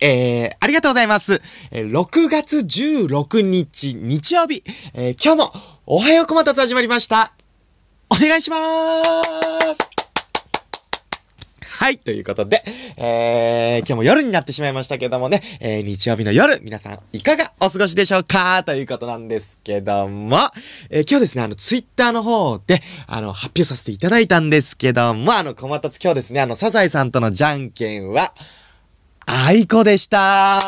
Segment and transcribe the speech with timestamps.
[0.00, 1.40] えー、ありがとうございます。
[1.72, 4.62] え6月16日日曜日、
[4.94, 5.52] えー今日も
[5.86, 7.32] おはようこまたつ始まりました。
[8.10, 9.88] お願いしまーす。
[11.80, 12.62] はい、ということで、
[12.98, 18.62] えー、今日も夜になってしまいましたけどもね、えー、日曜日の夜、皆さんいかがお過ごしでしょうか？
[18.64, 20.38] ということなんですけども、
[20.90, 28.32] えー今日ですね、あの、ツイッターの方で、あの、発表させていただいたんですけども、あの、小松今日ですね、あの、サザエさんとのじゃんけんは、
[29.30, 30.58] あいこでした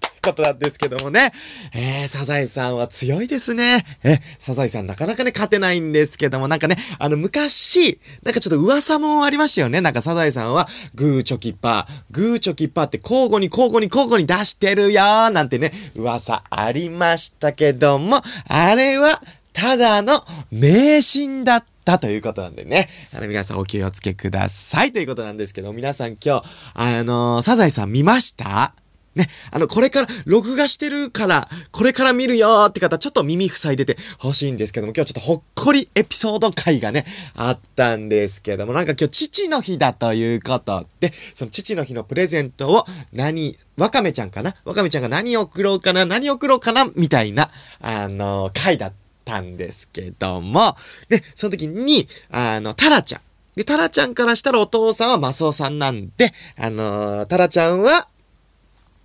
[0.00, 1.32] ということなんですけどもね。
[1.74, 3.84] えー、サザエさんは強いですね。
[4.04, 9.80] え、サザエさんなかなかね、勝てないんですけども、なんかね、あの、昔、なんかちょっと噂もありましたよね。
[9.80, 19.20] なんかサザエさんは、グーチョキパー、グーチョキパーって交互に交互に交互に出してるよーなんてね、噂ありましたけども、あれは、
[19.52, 22.88] ただの迷信だったということなんでね。
[23.14, 24.92] あの、皆さんお気をつけください。
[24.92, 26.42] ということなんですけど、皆さん今日、
[26.74, 28.74] あのサザエさん見ました？
[29.14, 44.52] ね、あの、これから、録画してるから、これから見るよって方、ちょっと耳塞いでてほしいんですけども、今日ちょっとほっこりエピソード回がね、あったんですけども、なんか今日父の日だということで、その父の日のプレゼントを何、わかめちゃんかな？
[44.64, 46.04] わかめちゃんが何送ろうかな？
[46.04, 46.84] 何送ろうかな？
[46.96, 49.03] みたいな、あの回だった。
[49.24, 50.76] たんですけども、
[51.08, 53.20] で、その時に、あの、タラちゃん。
[53.56, 58.08] で、タラちゃんからしたらお父さんはマスオさんなんで、あのタラちゃんは、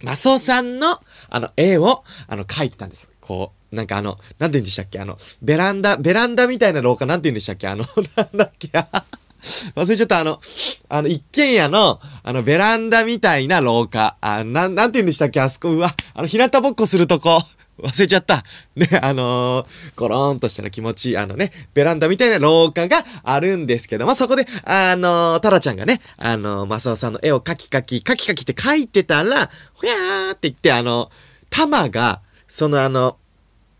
[0.01, 0.97] マスオさんの、
[1.29, 3.11] あの、絵を、あの、描いてたんです。
[3.21, 4.99] こう、なんかあの、なんて言うんでしたっけ？
[4.99, 7.67] あの、ベランダ、ベランダみたいな廊下なんて言うんでしたっけ？
[7.67, 8.69] あの、 なんだっけ？
[9.75, 10.39] 忘れちゃった、あの、
[10.89, 14.17] あの、一軒家の、あの、ベランダみたいな廊下。
[14.21, 15.39] あ、なん、なんて言うんでしたっけ？
[15.39, 17.43] あそこ、うわ、あの、日向ぼっこするとこ。
[17.81, 18.43] 忘れちゃった。
[18.75, 31.09] ね、あのー、コロンとしたら気持ち、あのね、ベランダみたいな廊下があるんですけども、そこで、あのー、タラちゃんがね、あのー、マスオさんの絵をカキカキ、カキカキって描いてたら、ほやーって言って、あの、
[31.49, 33.17] 玉が、そのあの、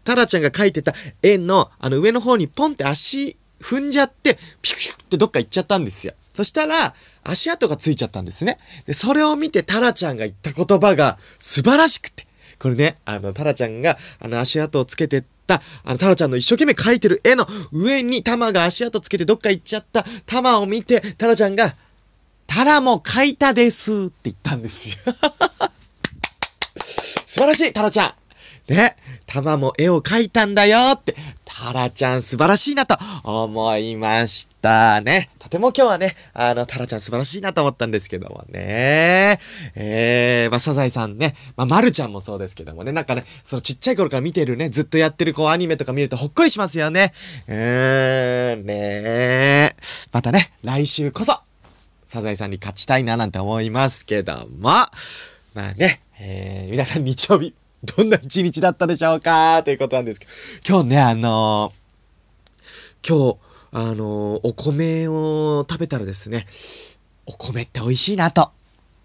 [0.04, 6.14] タラちゃんが描いてた絵の、あの、上の方にポンって足踏んじゃって、ピュキュってどっか行っちゃったんですよ。
[6.34, 6.94] そしたら、
[7.24, 8.58] 足跡がついちゃったんですね。
[8.86, 12.19] で、それを見てタラちゃんが言った言葉が素晴らしくて。
[12.60, 21.74] これね、あの、タラちゃんが、あの、足跡をつけてった、あの、タラちゃんの一生懸命描いてる絵の上にタマが足跡つけてどっか行っちゃったタマを見て、タラちゃんが、
[22.48, 25.14] タラも描いたですって言ったんですよ。
[27.26, 28.14] 素晴らしい、タラちゃん
[28.74, 31.16] ね、タマも絵を描いたんだよって、
[31.62, 35.30] タラちゃん素晴らしいなと思いましたね。
[35.40, 39.42] とても今日はね、あの、タラちゃん素晴らしいなと思ったんですけどもね。
[39.76, 47.14] えー、まあ、サザエさんね、まあ、まるちゃんもそうですけどもね、なんかね、そのちっちゃい頃から見てるね、ずっとやってるこうアニメとか見るとほっこりしますよね。
[47.50, 49.76] うーん、ね
[50.14, 51.34] またね、来週こそ、
[52.06, 54.90] サザエさんに勝ちたいななんて思いますけども、ま
[55.56, 57.54] あね、えー、皆さん日曜日、
[57.98, 59.62] どんな一日だったでしょうか？
[59.64, 60.32] ということなんですけど、
[60.68, 61.80] 今日ね、あのー
[63.08, 63.38] 今日、
[63.72, 66.46] あのーお米を食べたらですね、
[67.26, 68.52] お米って美味しいなと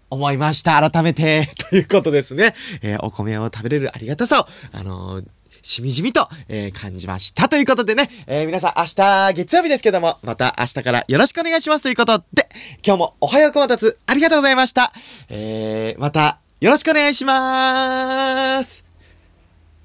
[0.09, 0.89] 思いました。
[0.89, 2.53] 改めて、 ということですね。
[2.81, 4.47] えーお米を食べれるありがたさを、
[4.77, 5.25] あのー
[5.67, 7.47] しみじみと、えー感じました。
[7.47, 12.49] ということでね、えー皆さん明日月曜日ですけども、また明日からよろしくお願いしますということで、
[12.85, 14.91] 今日もおはようこまたつありがとうございました。
[15.29, 18.83] えー、またよろしくお願いします。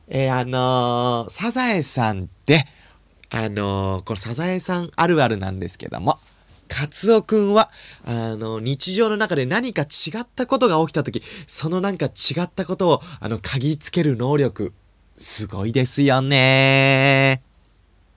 [0.08, 2.64] えーあのーサザエさんって、
[3.28, 6.16] あのーこのサザエさんあるあるなんですけども、
[6.68, 7.68] カツオくんは、
[8.06, 14.72] あの、日常の中で何か違ったことが起きたとき、そのなんか違ったことを、あの、嗅ぎつける能力、
[15.18, 17.42] すごいですよね